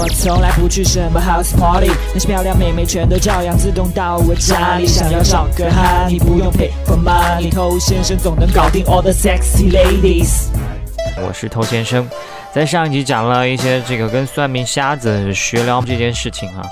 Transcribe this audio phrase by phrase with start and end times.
[0.00, 4.86] 我从来不去什么 house party，那些漂亮妹妹全都照样自动到我家里。
[4.86, 10.50] 想要找个哈，你不用 pay for money，偷先生总能搞定 all the sexy ladies。
[11.20, 12.08] 我是偷先生，
[12.54, 16.62] 在上一集讲了一些这个跟算命瞎子学撩这件事情哈。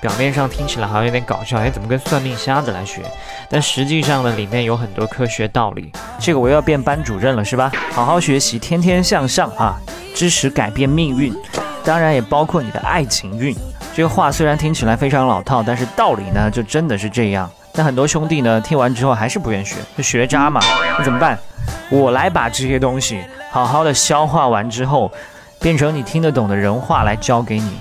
[0.00, 3.02] 表面上听起来好像有点搞笑，哎，怎么跟算命瞎子来学？
[3.50, 5.90] 但实际上呢，里面有很多科学道理。
[6.20, 7.72] 这个我又要变班主任了，是吧？
[7.90, 9.76] 好好学习，天天向上啊！
[10.14, 11.34] 知识改变命运，
[11.84, 13.54] 当然也包括你的爱情运。
[13.94, 17.50] 这个话虽然听起来非常老套，但是道理呢，就真的是这样。
[17.72, 20.60] 但很多兄弟呢，听完之后还是不愿学，就学渣嘛。
[20.98, 21.38] 那怎么办？
[21.90, 25.10] 我来把这些东西好好的消化完之后，
[25.60, 27.72] 变成你听得懂的人话来教给你。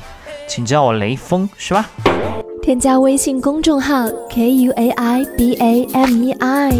[0.47, 1.85] 请叫我雷锋，是吧？
[2.61, 6.71] 添加微信公众号 k u a i b a m e i，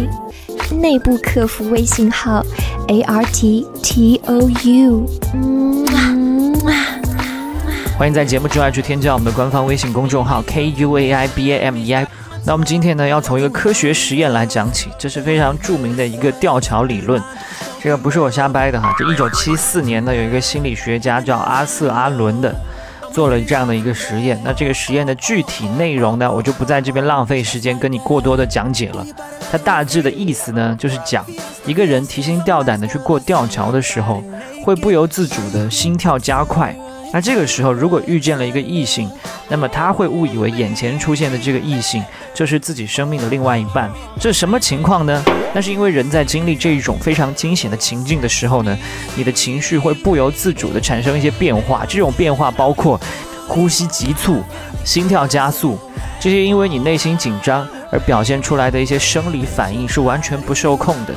[0.76, 2.44] 内部客服微信号
[2.88, 5.84] a r t t o u 嗯。
[8.00, 12.06] 欢迎在节目之外去添加我们的官方微信公众号 k u a i b a m e i。
[12.46, 17.22] 那我们今天呢，要从一个科学实验来讲起，这是非常著名的一个吊桥理论。
[17.78, 22.50] 这个不是我瞎掰的哈，这一九七四年呢，有一个心理学家叫阿瑟阿伦的。
[23.12, 29.04] 做了这样的一个实验，那这个实验的具体内容呢，我就不在这边浪费时间跟你过多的讲解了。
[29.52, 31.22] 它大致的意思呢，就是讲
[31.66, 34.22] 一个人提心吊胆的去过吊桥的时候，
[34.64, 36.74] 会不由自主的心跳加快。
[37.12, 39.10] 那这个时候，如果遇见了一个异性，
[39.48, 43.90] 那么他会误以为眼前出现的这个异性就是自己生命的另外一半。
[44.20, 45.22] 这什么情况呢？
[45.52, 48.78] 那是因为人在经历这一种非常惊险的情境的时候呢，
[49.16, 51.84] 你的情绪会不由自主的产生一些变化。
[51.88, 53.00] 这种变化包括
[53.48, 54.44] 呼吸急促、
[54.84, 55.76] 心跳加速，
[56.20, 61.14] 这些因为你内心紧张而表现出来的一些生理反应是完全不受控的。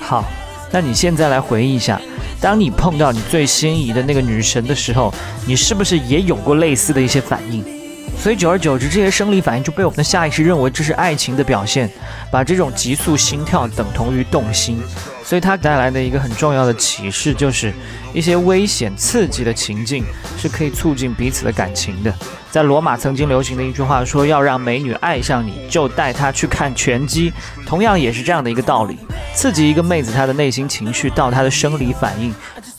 [0.00, 0.24] 好，
[0.70, 2.00] 那你现在来回忆一下。
[2.44, 5.10] 当你碰到你最心仪的那个女神的时候，
[5.46, 7.64] 你是不是也有过类似的一些反应？
[8.18, 11.90] 所以久而久之，这些生理反应就被我们的下意识认为这是爱情的表现，
[12.30, 14.78] 把这种急速心跳等同于动心。
[15.24, 17.72] 所以它带来的一个很重要的启示就是，
[18.12, 20.04] 一些危险刺激的情境
[20.36, 22.14] 是可以促进彼此的感情的。
[22.50, 27.32] 在罗马曾经流行的一句话说：“要让美女爱上你，就带她去看拳击。”
[27.64, 28.98] 同样也是这样的一个道理，
[29.34, 32.34] 刺激一个妹子她的内心情绪到她的生理反应。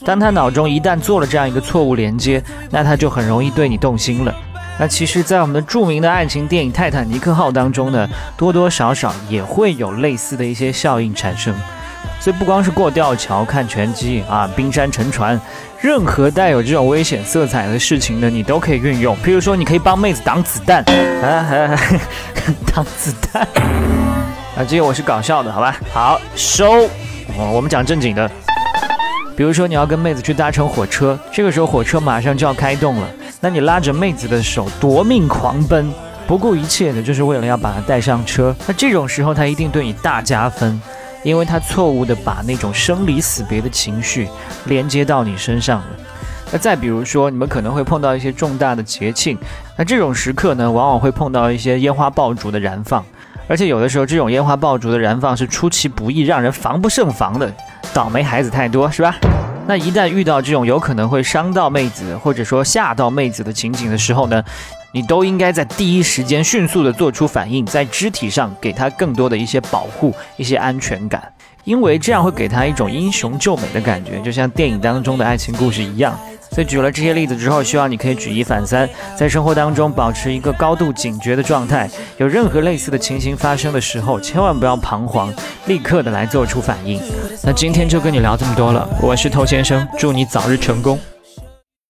[0.05, 4.33] 当她脑中一旦做了这样一个错误连接，那她就很容易对你动心了。
[4.77, 11.55] 那其实，在我们的著名的爱情电影《泰坦尼克号》当中呢，多多少少也会有类似的一些效应产生。
[12.19, 15.39] 所以不光是过吊桥、看拳击啊、冰山沉船，
[15.79, 19.15] 任何带有这种危险色彩的事情呢，你都可以运用。
[19.23, 20.83] 比如说，你可以帮妹子挡子弹，
[21.23, 21.79] 啊，
[22.73, 24.04] 挡子弹。
[24.55, 25.75] 啊，这个我是搞笑的，好吧？
[25.93, 26.87] 好，收。
[27.53, 28.29] 我们讲正经的。
[29.35, 33.07] 比如说，你要跟妹子去搭乘火车，这个时候火车马上就要开动了，
[33.41, 35.91] 那你拉着妹子的手夺命狂奔，
[36.25, 38.55] 不顾一切的，就是为了要把她带上车。
[38.65, 40.81] 那这种时候，她一定对你大加分。
[41.23, 44.29] 因为她错误的把那种生离死别的情绪
[44.65, 45.87] 连接到你身上了。
[46.51, 49.35] 那再比如说，你们可能会碰到一些重大的节庆，
[49.75, 53.03] 那这种时刻呢，往往会碰到一些烟花爆竹的燃放，
[53.47, 57.51] 而且有的时候这种烟花爆竹的燃放是出其不意，让人防不胜防的。
[57.93, 59.15] 倒霉孩子太多，是吧？
[59.67, 64.43] 那一旦遇到这种有可能会伤到妹子，或者说吓到妹子的情景的时候呢？
[64.91, 71.21] 你都应该在第一时间迅速的做出反应，在肢体上给他更多的一些保护、一些安全感，
[71.65, 76.17] 因为这样会给他一种英雄救美的感觉，就像电影当中的爱情故事一样。
[76.55, 81.89] 所以举了这些例子之后，希望你可以举一反三，在生活当中保持一个高度警觉的状态。
[82.15, 85.33] 有任何类似的情形发生的时候，千万不要彷徨，
[85.65, 87.01] 立刻的来做出反应。
[87.43, 90.97] 那今天就跟你聊这么多了，我是头先生，祝你早日成功。